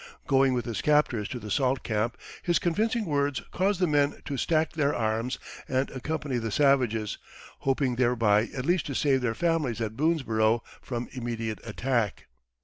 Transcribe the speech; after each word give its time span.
Going 0.25 0.55
with 0.55 0.65
his 0.65 0.81
captors 0.81 1.29
to 1.29 1.37
the 1.37 1.51
salt 1.51 1.83
camp, 1.83 2.17
his 2.41 2.57
convincing 2.57 3.05
words 3.05 3.43
caused 3.51 3.79
the 3.79 3.85
men 3.85 4.19
to 4.25 4.35
stack 4.35 4.71
their 4.71 4.95
arms 4.95 5.37
and 5.67 5.91
accompany 5.91 6.39
the 6.39 6.49
savages, 6.49 7.19
hoping 7.59 7.97
thereby 7.97 8.49
at 8.57 8.65
least 8.65 8.87
to 8.87 8.95
save 8.95 9.21
their 9.21 9.35
families 9.35 9.79
at 9.79 9.95
Boonesborough 9.95 10.63
from 10.81 11.07
immediate 11.11 11.59
attack. 11.63 12.25